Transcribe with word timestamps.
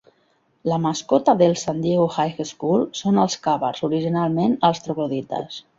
La 0.71 0.79
mascota 0.85 1.35
del 1.41 1.53
San 1.65 1.83
Diego 1.85 2.09
High 2.23 2.41
School 2.55 2.87
són 3.03 3.23
els 3.27 3.39
Cavers, 3.47 3.87
originalment 3.91 4.61
els 4.71 4.85
troglodites. 4.89 5.67